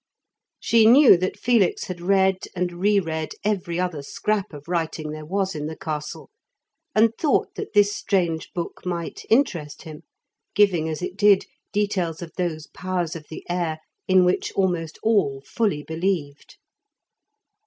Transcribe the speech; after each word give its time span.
She 0.59 0.87
knew 0.87 1.15
that 1.17 1.37
Felix 1.37 1.83
had 1.83 2.01
read 2.01 2.47
and 2.55 2.73
re 2.73 2.99
read 2.99 3.33
every 3.43 3.79
other 3.79 4.01
scrap 4.01 4.51
of 4.51 4.67
writing 4.67 5.11
there 5.11 5.27
was 5.27 5.53
in 5.53 5.67
the 5.67 5.75
castle, 5.75 6.31
and 6.95 7.11
thought 7.19 7.53
that 7.53 7.73
this 7.73 7.95
strange 7.95 8.51
book 8.53 8.83
might 8.83 9.25
interest 9.29 9.83
him, 9.83 10.01
giving, 10.55 10.89
as 10.89 11.03
it 11.03 11.15
did, 11.17 11.45
details 11.71 12.23
of 12.23 12.31
those 12.35 12.65
powers 12.65 13.15
of 13.15 13.27
the 13.29 13.45
air 13.47 13.77
in 14.07 14.25
which 14.25 14.51
almost 14.53 14.97
all 15.03 15.43
fully 15.45 15.83
believed. 15.83 16.57